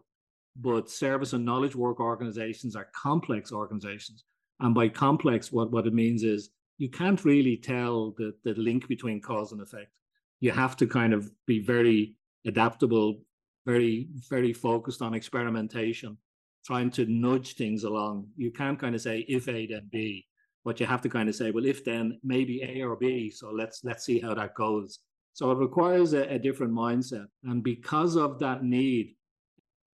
[0.57, 4.25] But service and knowledge work organizations are complex organizations.
[4.59, 8.87] And by complex what what it means is you can't really tell the the link
[8.87, 9.91] between cause and effect.
[10.39, 13.19] You have to kind of be very adaptable,
[13.67, 16.17] very, very focused on experimentation,
[16.65, 18.25] trying to nudge things along.
[18.37, 20.25] You can't kind of say if A then B,
[20.63, 23.29] but you have to kind of say, well, if then maybe A or B.
[23.29, 24.99] So let's let's see how that goes.
[25.33, 27.27] So it requires a, a different mindset.
[27.43, 29.15] And because of that need,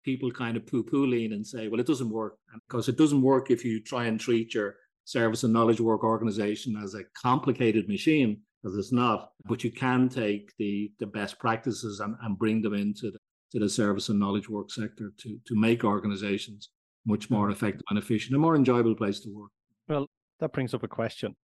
[0.03, 2.33] people kind of poo-poo lean and say, well, it doesn't work.
[2.67, 6.75] because it doesn't work if you try and treat your service and knowledge work organization
[6.83, 8.31] as a complicated machine
[8.61, 9.31] because it's not.
[9.45, 13.19] But you can take the the best practices and, and bring them into the,
[13.51, 16.69] to the service and knowledge work sector to to make organizations
[17.05, 19.51] much more effective and efficient, a more enjoyable place to work.
[19.87, 20.07] Well,
[20.39, 21.35] that brings up a question.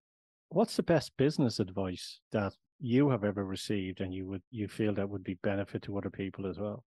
[0.50, 4.93] What's the best business advice that you have ever received and you would you feel
[4.93, 6.84] that would be benefit to other people as well?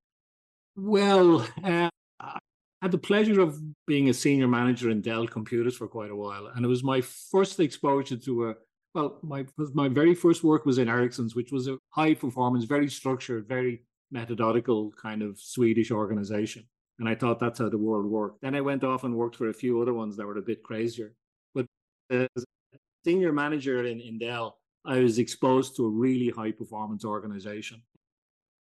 [0.76, 2.38] Well, uh, I
[2.80, 6.46] had the pleasure of being a senior manager in Dell Computers for quite a while,
[6.46, 8.54] and it was my first exposure to a
[8.94, 12.88] well, my my very first work was in Ericsson's, which was a high performance, very
[12.88, 16.64] structured, very methodological kind of Swedish organization.
[16.98, 18.42] And I thought that's how the world worked.
[18.42, 20.62] Then I went off and worked for a few other ones that were a bit
[20.62, 21.14] crazier.
[21.54, 21.66] But
[22.10, 27.04] as a senior manager in, in Dell, I was exposed to a really high performance
[27.04, 27.82] organization.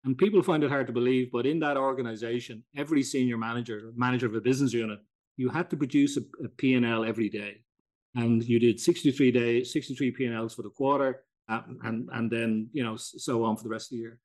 [0.04, 4.26] And people find it hard to believe, but in that organization, every senior manager, manager
[4.26, 5.00] of a business unit,
[5.36, 7.62] you had to produce a, a P&L every day
[8.14, 12.82] and you did 63 days, 63 P&Ls for the quarter, uh, and and then you
[12.82, 14.18] know so on for the rest of the year.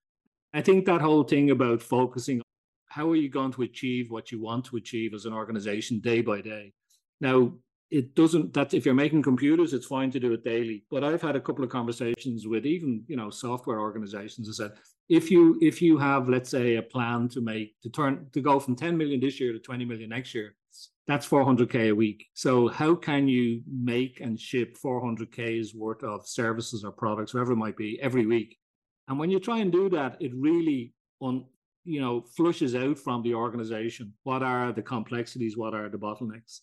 [0.54, 2.42] I think that whole thing about focusing,
[2.90, 6.22] how are you going to achieve what you want to achieve as an organization day
[6.22, 6.74] by day?
[7.20, 7.54] Now
[7.90, 10.84] it doesn't that if you're making computers, it's fine to do it daily.
[10.90, 14.72] But I've had a couple of conversations with even you know software organizations that said
[15.10, 18.60] if you if you have let's say a plan to make to turn to go
[18.60, 20.56] from 10 million this year to 20 million next year
[21.08, 26.84] that's 400k a week so how can you make and ship 400k's worth of services
[26.84, 28.58] or products whatever it might be every week
[29.08, 31.46] and when you try and do that it really on
[31.84, 36.60] you know flushes out from the organization what are the complexities what are the bottlenecks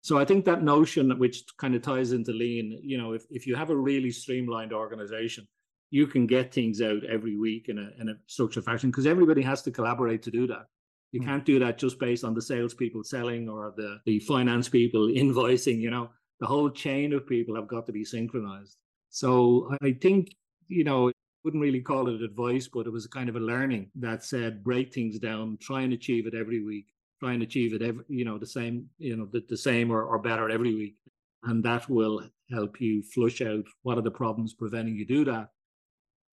[0.00, 3.46] so i think that notion which kind of ties into lean you know if, if
[3.46, 5.46] you have a really streamlined organization
[5.90, 9.42] you can get things out every week in a, in a structured fashion because everybody
[9.42, 10.66] has to collaborate to do that
[11.12, 11.26] you hmm.
[11.26, 15.78] can't do that just based on the salespeople selling or the, the finance people invoicing.
[15.78, 18.76] You know, the whole chain of people have got to be synchronized.
[19.10, 20.34] So I think,
[20.68, 21.10] you know,
[21.46, 24.92] wouldn't really call it advice, but it was kind of a learning that said break
[24.92, 26.86] things down, try and achieve it every week.
[27.20, 30.02] try and achieve it every, you know, the same, you know, the, the same or,
[30.02, 30.96] or better every week.
[31.44, 35.50] And that will help you flush out what are the problems preventing you do that.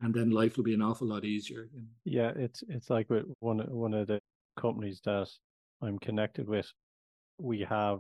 [0.02, 1.70] And then life will be an awful lot easier.
[1.74, 1.88] You know?
[2.06, 4.20] Yeah, it's it's like with one one of the
[4.58, 5.30] companies that
[5.82, 6.70] I'm connected with,
[7.38, 8.00] we have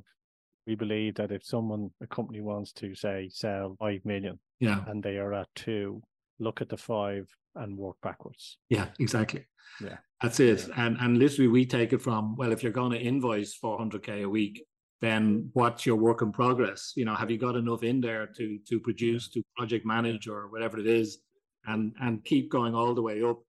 [0.65, 5.03] we believe that if someone a company wants to say sell five million yeah and
[5.03, 6.01] they are at two,
[6.43, 8.57] look at the five and work backwards.
[8.69, 9.45] Yeah, exactly.
[9.81, 9.97] Yeah.
[10.21, 10.67] That's it.
[10.67, 10.85] Yeah.
[10.85, 14.29] And and literally we take it from, well, if you're going to invoice 400k a
[14.29, 14.65] week,
[15.01, 16.93] then what's your work in progress?
[16.95, 20.49] You know, have you got enough in there to to produce, to project manage or
[20.49, 21.19] whatever it is,
[21.65, 23.39] and and keep going all the way up.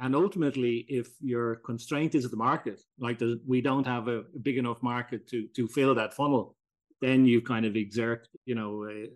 [0.00, 4.56] And ultimately, if your constraint is the market, like the, we don't have a big
[4.56, 6.56] enough market to to fill that funnel,
[7.00, 9.08] then you kind of exert, you know, uh,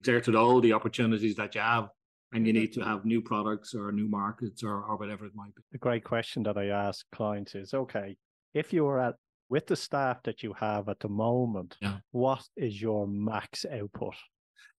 [0.00, 1.88] exerted all the opportunities that you have
[2.32, 2.60] and you mm-hmm.
[2.60, 5.62] need to have new products or new markets or, or whatever it might be.
[5.74, 8.16] A great question that I ask clients is okay,
[8.54, 9.14] if you were at
[9.48, 11.98] with the staff that you have at the moment, yeah.
[12.10, 14.14] what is your max output?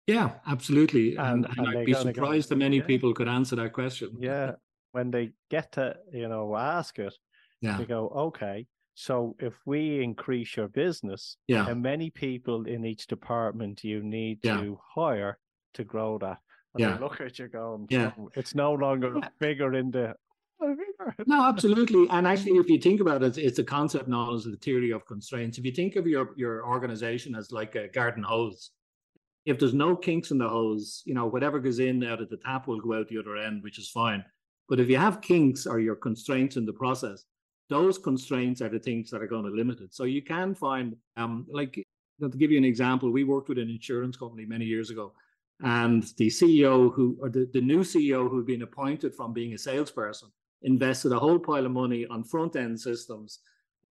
[0.06, 1.16] Yeah, absolutely.
[1.16, 2.84] And, and, and I'd be surprised go, how many yeah.
[2.84, 4.18] people could answer that question.
[4.20, 4.54] Yeah.
[4.92, 7.14] When they get to, you know, ask it,
[7.62, 7.78] yeah.
[7.78, 11.66] they go, okay, so if we increase your business, yeah.
[11.66, 14.58] how many people in each department you need yeah.
[14.58, 15.38] to hire
[15.76, 16.40] to grow that?
[16.76, 16.98] And yeah.
[17.00, 18.12] look at you going, yeah.
[18.36, 20.16] it's no longer bigger in the
[21.26, 22.08] no, absolutely.
[22.10, 25.06] And actually, if you think about it, it's a concept known as the theory of
[25.06, 25.58] constraints.
[25.58, 28.72] If you think of your your organization as like a garden hose,
[29.46, 32.38] if there's no kinks in the hose, you know, whatever goes in out of the
[32.38, 34.24] tap will go out the other end, which is fine.
[34.68, 37.26] But if you have kinks or your constraints in the process,
[37.70, 39.94] those constraints are the things that are going to limit it.
[39.94, 41.84] So you can find, um, like,
[42.22, 45.14] to give you an example, we worked with an insurance company many years ago,
[45.62, 49.58] and the CEO who, or the, the new CEO who'd been appointed from being a
[49.58, 50.30] salesperson,
[50.64, 53.40] invested a whole pile of money on front end systems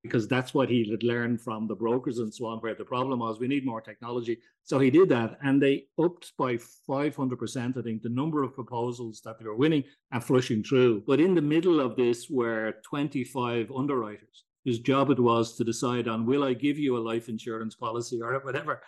[0.02, 3.18] because that's what he had learned from the brokers and so on, where the problem
[3.18, 4.38] was we need more technology.
[4.62, 6.54] So he did that, and they upped by
[6.88, 11.02] 500%, I think, the number of proposals that they were winning and flushing through.
[11.06, 16.08] But in the middle of this were 25 underwriters whose job it was to decide
[16.08, 18.82] on will I give you a life insurance policy or whatever.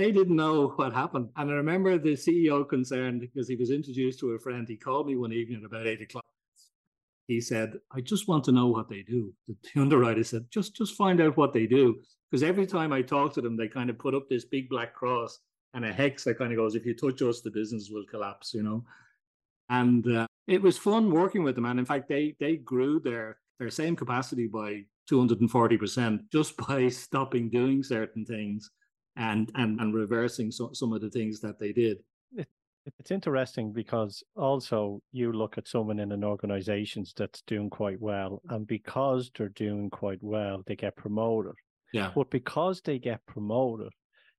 [0.00, 1.28] They didn't know what happened.
[1.36, 4.66] And I remember the CEO concerned because he was introduced to a friend.
[4.66, 6.24] He called me one evening at about eight o'clock
[7.30, 9.32] he said, I just want to know what they do.
[9.46, 12.00] The underwriter said, just just find out what they do.
[12.28, 14.94] Because every time I talk to them, they kind of put up this big black
[14.94, 15.38] cross
[15.74, 18.52] and a hex that kind of goes, if you touch us, the business will collapse,
[18.52, 18.84] you know.
[19.68, 21.66] And uh, it was fun working with them.
[21.66, 27.50] And in fact, they they grew their their same capacity by 240% just by stopping
[27.50, 28.70] doing certain things
[29.20, 31.98] and and, and reversing so, some of the things that they did.
[32.32, 32.48] It,
[32.98, 38.40] It's interesting because also you look at someone in an organization that's doing quite well,
[38.48, 41.54] and because they're doing quite well, they get promoted.
[41.92, 42.10] Yeah.
[42.14, 43.92] But because they get promoted,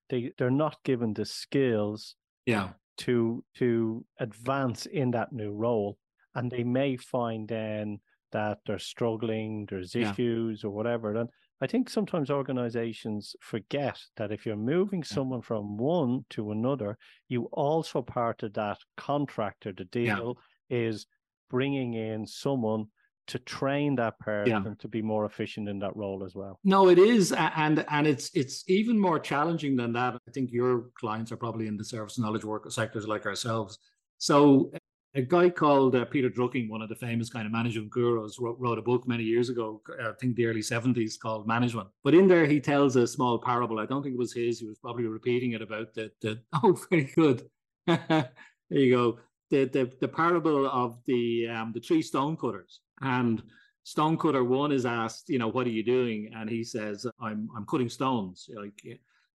[0.09, 2.15] they they're not given the skills.
[2.45, 2.69] Yeah.
[2.97, 5.97] To to advance in that new role,
[6.35, 7.99] and they may find then
[8.31, 10.67] that they're struggling, there's issues yeah.
[10.67, 11.29] or whatever, and
[11.61, 16.97] I think sometimes organizations forget that if you're moving someone from one to another,
[17.29, 20.37] you also part of that contractor, the deal
[20.69, 20.77] yeah.
[20.77, 21.05] is
[21.51, 22.85] bringing in someone
[23.27, 24.73] to train that person yeah.
[24.79, 26.59] to be more efficient in that role as well.
[26.63, 30.15] No, it is, and and it's it's even more challenging than that.
[30.15, 33.77] I think your clients are probably in the service knowledge work sectors like ourselves.
[34.17, 34.71] So
[35.13, 38.57] a guy called uh, Peter Drucker, one of the famous kind of management gurus, wrote,
[38.59, 41.89] wrote a book many years ago, uh, I think the early 70s, called Management.
[42.03, 43.79] But in there, he tells a small parable.
[43.79, 44.59] I don't think it was his.
[44.59, 46.11] He was probably repeating it about the
[46.63, 47.49] oh, very good.
[47.87, 48.29] there
[48.69, 49.19] you go.
[49.49, 52.79] The, the, the parable of the, um, the three stonecutters.
[53.01, 53.43] And
[53.83, 56.31] stonecutter one is asked, you know, what are you doing?
[56.33, 58.49] And he says, I'm, I'm cutting stones.
[58.55, 58.81] Like,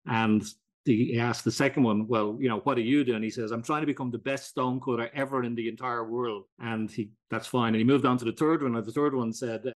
[0.05, 0.43] and
[0.85, 3.23] he asked the second one, well, you know, what are you doing?
[3.23, 6.43] He says, I'm trying to become the best stone cutter ever in the entire world.
[6.59, 7.69] And he, that's fine.
[7.69, 8.75] And he moved on to the third one.
[8.75, 9.71] And the third one said,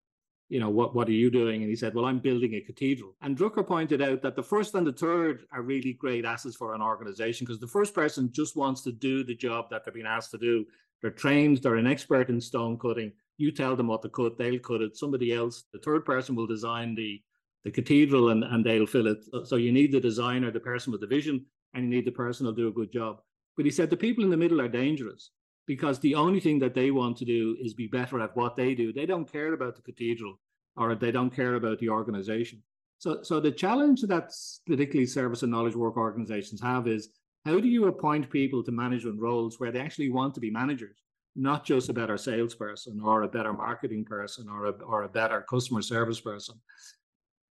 [0.49, 1.62] you know, what, what are you doing?
[1.62, 3.14] And he said, well, I'm building a cathedral.
[3.21, 6.75] And Drucker pointed out that the first and the third are really great assets for
[6.75, 10.07] an organization because the first person just wants to do the job that they're being
[10.07, 10.65] asked to do.
[11.02, 13.13] They're trained, they're an expert in stone cutting.
[13.38, 14.96] You tell them what to cut, they'll cut it.
[14.96, 17.21] Somebody else, the third person will design the
[17.67, 19.19] the cathedral and, and they'll fill it.
[19.44, 21.44] So you need the designer, the person with the vision,
[21.75, 23.21] and you need the person who'll do a good job.
[23.56, 25.33] But he said the people in the middle are dangerous
[25.67, 28.77] because the only thing that they want to do is be better at what they
[28.77, 28.92] do.
[28.92, 30.38] They don't care about the cathedral
[30.77, 32.62] or they don't care about the organization.
[32.98, 34.31] So, so the challenge that
[34.64, 37.08] particularly service and knowledge work organizations have is
[37.44, 41.02] how do you appoint people to management roles where they actually want to be managers,
[41.35, 45.44] not just a better salesperson or a better marketing person or a, or a better
[45.50, 46.54] customer service person?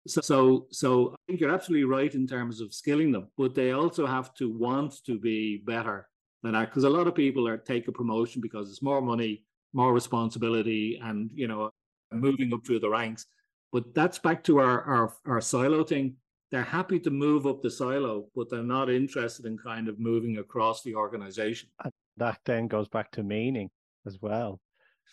[0.07, 3.73] So, so, so I think you're absolutely right in terms of skilling them, but they
[3.73, 6.09] also have to want to be better
[6.43, 9.45] than that because a lot of people are take a promotion because it's more money,
[9.73, 11.71] more responsibility, and you know,
[12.13, 13.27] moving up through the ranks.
[13.73, 16.17] But that's back to our our, our silo thing.
[16.51, 20.39] They're happy to move up the silo, but they're not interested in kind of moving
[20.39, 21.71] across the organization.
[21.83, 23.71] And that then goes back to meaning
[24.07, 24.61] as well,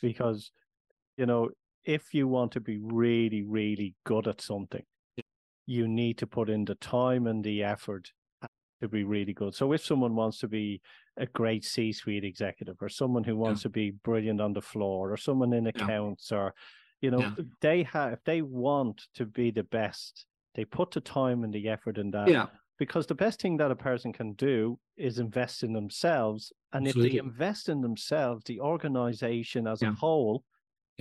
[0.02, 0.52] because
[1.18, 1.50] you know
[1.86, 4.84] if you want to be really, really good at something,
[5.66, 8.12] you need to put in the time and the effort
[8.82, 9.54] to be really good.
[9.56, 10.82] So if someone wants to be
[11.18, 13.64] a great C-suite executive or someone who wants yeah.
[13.64, 16.38] to be brilliant on the floor or someone in accounts yeah.
[16.38, 16.54] or
[17.02, 17.32] you know yeah.
[17.60, 20.26] they have if they want to be the best
[20.56, 22.46] they put the time and the effort in that yeah
[22.80, 27.18] because the best thing that a person can do is invest in themselves and Absolutely.
[27.18, 30.44] if they invest in themselves the organization as a whole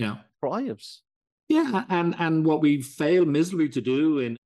[0.01, 0.15] yeah.
[0.39, 1.03] Thrives
[1.51, 4.37] yeah and and what we fail miserably to do in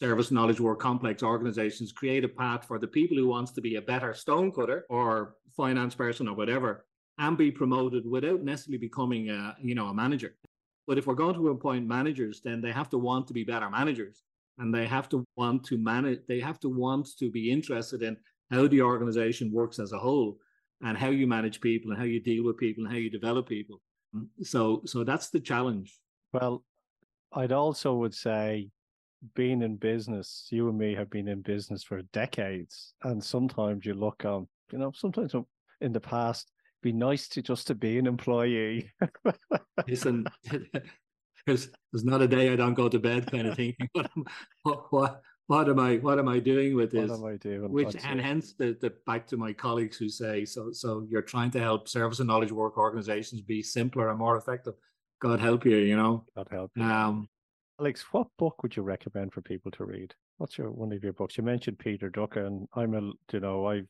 [0.00, 3.76] service knowledge work complex organizations create a path for the people who wants to be
[3.76, 6.86] a better stonecutter or finance person or whatever
[7.18, 10.34] and be promoted without necessarily becoming a you know a manager.
[10.86, 13.68] But if we're going to appoint managers then they have to want to be better
[13.68, 14.22] managers
[14.58, 18.16] and they have to want to manage they have to want to be interested in
[18.52, 20.38] how the organization works as a whole
[20.82, 23.48] and how you manage people and how you deal with people and how you develop
[23.48, 23.80] people
[24.16, 25.98] Mm, so so that's the challenge.
[26.32, 26.64] Well,
[27.32, 28.70] I'd also would say
[29.34, 33.94] being in business, you and me have been in business for decades, and sometimes you
[33.94, 35.34] look on, you know, sometimes
[35.80, 36.50] in the past,
[36.82, 38.92] be nice to just to be an employee.
[39.88, 40.26] Listen,
[41.46, 43.88] there's there's not a day I don't go to bed kind of thinking
[44.62, 47.10] what what what am I what am I doing with this?
[47.10, 47.70] What am I doing?
[47.70, 51.50] Which and hence the, the back to my colleagues who say so so you're trying
[51.52, 54.74] to help service and knowledge work organizations be simpler and more effective.
[55.20, 56.24] God help you, you know.
[56.36, 56.82] God help you.
[56.82, 57.28] Um
[57.78, 60.14] Alex, what book would you recommend for people to read?
[60.38, 61.36] What's your one of your books?
[61.36, 63.88] You mentioned Peter Drucker, and I'm a you know, I've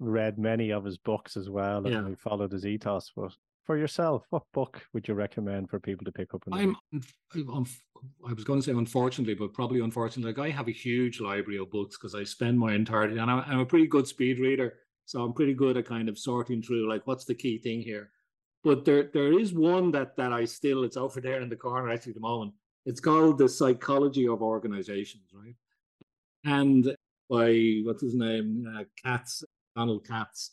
[0.00, 2.14] read many of his books as well and yeah.
[2.16, 3.32] followed his ethos, but
[3.68, 6.42] for yourself, what book would you recommend for people to pick up?
[6.50, 7.66] I'm, I'm,
[8.26, 11.58] I was going to say unfortunately, but probably unfortunately, like I have a huge library
[11.58, 14.72] of books because I spend my entirety, and I'm, I'm, a pretty good speed reader,
[15.04, 18.08] so I'm pretty good at kind of sorting through like what's the key thing here.
[18.64, 21.90] But there, there is one that that I still it's over there in the corner
[21.90, 22.54] actually at the moment.
[22.86, 25.56] It's called the Psychology of Organizations, right?
[26.46, 26.96] And
[27.28, 29.44] by what's his name, uh, Katz,
[29.76, 30.52] Donald Katz,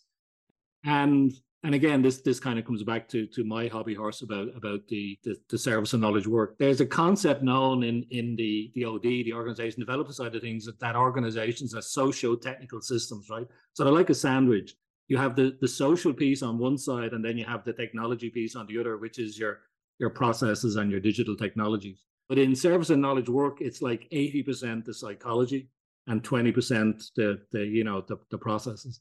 [0.84, 1.32] and
[1.66, 4.88] and again, this this kind of comes back to to my hobby horse about about
[4.88, 6.57] the, the, the service and knowledge work.
[6.59, 10.66] There's a concept known in in the the OD, the organization developer side of things,
[10.66, 13.47] that that organizations are socio-technical systems, right?
[13.74, 14.76] So they're like a sandwich.
[15.07, 18.30] You have the the social piece on one side, and then you have the technology
[18.30, 19.61] piece on the other, which is your
[19.97, 22.05] your processes and your digital technologies.
[22.30, 25.70] But in service and knowledge work, it's like 80% the psychology
[26.07, 28.99] and 20% the the you know the, the processes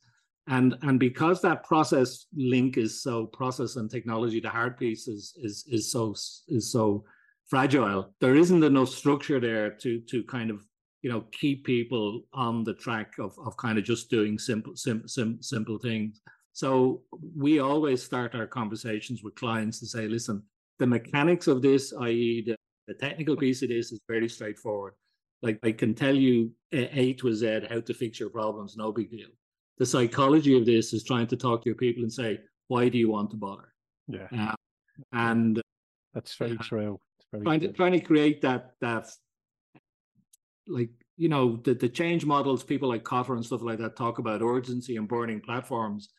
[0.48, 5.34] and and because that process link is so process and technology the hard piece is
[5.42, 6.12] is is so
[6.48, 7.04] is so
[7.46, 10.64] fragile there isn't enough structure there to to kind of
[11.04, 15.06] you know keep people on the track of of kind of just doing simple sim,
[15.06, 16.20] sim, simple things.
[16.52, 17.02] So
[17.36, 20.42] we always start our conversations with clients to say listen
[20.78, 22.56] the mechanics of this i.e the,
[22.88, 24.94] the technical piece of this is very straightforward.
[25.42, 29.10] Like i can tell you a to z how to fix your problems no big
[29.10, 29.28] deal
[29.78, 32.98] the psychology of this is trying to talk to your people and say, why do
[32.98, 33.72] you want to bother?
[34.06, 34.28] Yeah.
[34.32, 34.54] Uh,
[35.12, 35.60] and
[36.12, 37.00] that's very uh, true.
[37.32, 39.08] Very trying to trying to create that that
[40.66, 44.18] like you know the the change models people like Kotter and stuff like that talk
[44.18, 46.10] about urgency and burning platforms.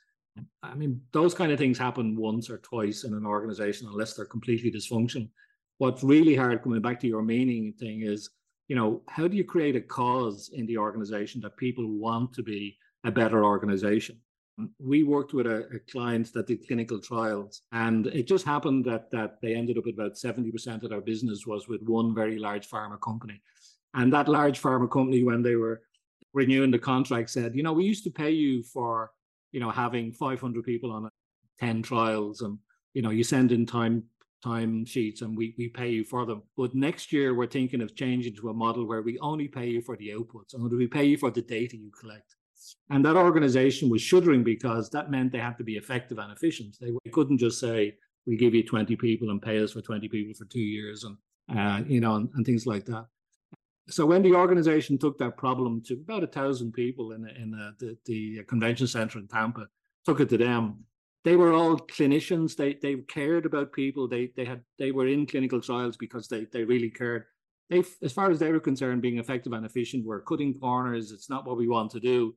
[0.61, 4.25] I mean, those kind of things happen once or twice in an organization unless they're
[4.25, 5.29] completely dysfunctional.
[5.77, 8.29] What's really hard, coming back to your meaning thing, is
[8.67, 12.43] you know how do you create a cause in the organization that people want to
[12.43, 14.19] be a better organization.
[14.59, 18.83] Mm, we worked with a, a, client that did clinical trials, and it just happened
[18.85, 22.69] that that they ended up about 70% of their business was with one very large
[22.69, 23.41] pharma company.
[23.93, 25.81] And that large pharma company, when they were
[26.33, 29.11] renewing the contract, said, you know, we used to pay you for,
[29.51, 31.09] you know, having 500 people on
[31.59, 32.57] 10 trials, and
[32.93, 34.03] you know, you send in time
[34.43, 36.43] time sheets and we, we pay you for them.
[36.55, 39.81] But next year we're thinking of changing to a model where we only pay you
[39.81, 42.35] for the outputs and we pay you for the data you collect.
[42.89, 46.77] And that organization was shuddering because that meant they had to be effective and efficient.
[46.79, 47.95] They couldn't just say,
[48.25, 51.17] we give you 20 people and pay us for 20 people for two years and,
[51.57, 53.05] uh, you know, and, and, things like that.
[53.87, 57.71] So when the organization took that problem to about a thousand people in, in uh,
[57.79, 59.67] the, the convention center in Tampa,
[60.05, 60.85] took it to them,
[61.25, 62.55] they were all clinicians.
[62.55, 64.07] They they cared about people.
[64.07, 67.25] They they had they were in clinical trials because they they really cared.
[67.69, 71.11] they, as far as they were concerned, being effective and efficient, were cutting corners.
[71.11, 72.35] It's not what we want to do.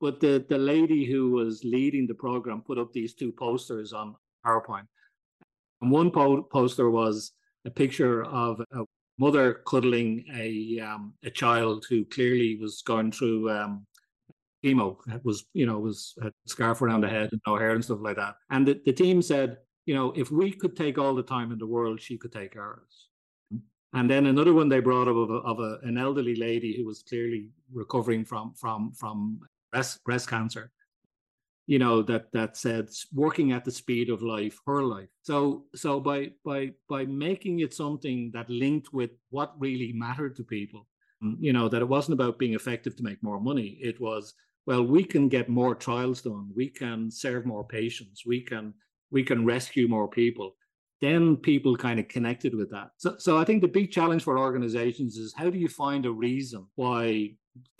[0.00, 4.16] But the the lady who was leading the program put up these two posters on
[4.46, 4.86] PowerPoint,
[5.82, 7.32] and one po- poster was
[7.64, 8.84] a picture of a
[9.18, 13.86] mother cuddling a um, a child who clearly was going through um,
[14.64, 14.96] chemo.
[15.08, 18.00] It was you know was a scarf around the head and no hair and stuff
[18.00, 18.36] like that.
[18.48, 21.58] And the, the team said, you know, if we could take all the time in
[21.58, 23.08] the world, she could take ours.
[23.92, 26.86] And then another one they brought up of, a, of a, an elderly lady who
[26.86, 29.40] was clearly recovering from from from
[29.72, 30.70] breast breast cancer.
[31.66, 35.08] You know that that said working at the speed of life, her life.
[35.22, 40.44] So so by by by making it something that linked with what really mattered to
[40.44, 40.88] people,
[41.22, 43.78] mm, you know that it wasn't about being effective to make more money.
[43.80, 44.34] It was
[44.66, 48.74] well, we can get more trials done, we can serve more patients, we can
[49.10, 50.54] we can rescue more people
[51.00, 52.90] then people kind of connected with that.
[52.98, 56.12] So, so I think the big challenge for organizations is how do you find a
[56.12, 57.30] reason why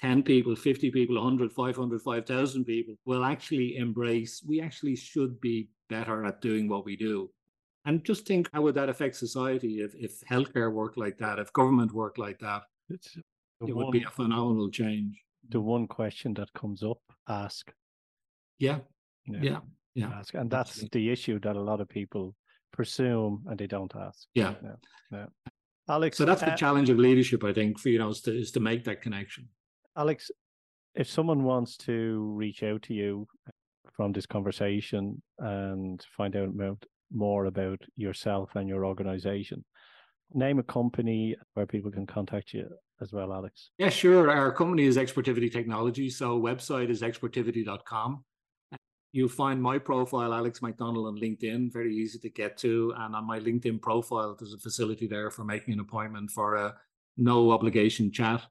[0.00, 5.68] 10 people, 50 people, 100, 500, 5,000 people will actually embrace, we actually should be
[5.88, 7.30] better at doing what we do.
[7.84, 11.52] And just think how would that affect society if, if healthcare worked like that, if
[11.52, 12.62] government worked like that?
[12.88, 15.22] It's, it one, would be a phenomenal change.
[15.50, 17.70] The one question that comes up, ask.
[18.58, 18.78] Yeah.
[19.26, 19.38] Yeah.
[19.42, 19.58] Yeah.
[19.94, 20.10] yeah.
[20.18, 20.34] Ask.
[20.34, 21.00] And that's Absolutely.
[21.00, 22.34] the issue that a lot of people
[22.72, 24.26] presume and they don't ask.
[24.34, 24.54] Yeah.
[24.62, 24.70] Yeah.
[25.12, 25.26] yeah.
[25.88, 26.16] Alex.
[26.16, 28.52] So that's the uh, challenge of leadership, I think, for you know, is to, is
[28.52, 29.48] to make that connection.
[29.96, 30.30] Alex,
[30.94, 33.26] if someone wants to reach out to you
[33.92, 39.64] from this conversation and find out about, more about yourself and your organization,
[40.32, 42.68] name a company where people can contact you
[43.00, 43.70] as well, Alex.
[43.78, 44.30] Yeah, sure.
[44.30, 46.10] Our company is Expertivity Technology.
[46.10, 48.24] So website is expertivity.com.
[49.12, 52.94] You'll find my profile, Alex McDonnell, on LinkedIn, very easy to get to.
[52.96, 56.76] And on my LinkedIn profile, there's a facility there for making an appointment for a
[57.16, 58.42] no obligation chat.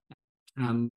[0.57, 0.91] And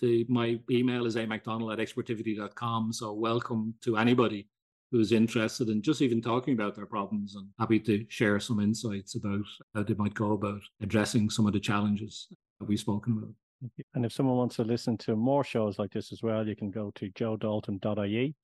[0.00, 2.94] the, my email is amcdonnell at expertivity.com.
[2.94, 4.48] So welcome to anybody
[4.90, 9.16] who's interested in just even talking about their problems and happy to share some insights
[9.16, 9.44] about
[9.74, 12.28] how they might go about addressing some of the challenges
[12.58, 13.34] that we've spoken about.
[13.94, 16.70] And if someone wants to listen to more shows like this as well, you can
[16.70, 18.34] go to joedalton.ie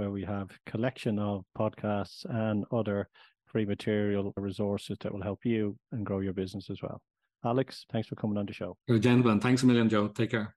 [0.00, 3.06] where we have collection of podcasts and other
[3.44, 7.02] free material resources that will help you and grow your business as well.
[7.44, 8.78] Alex, thanks for coming on the show.
[8.88, 9.40] You're.
[9.40, 10.08] Thanks a million, Joe.
[10.08, 10.54] Take care.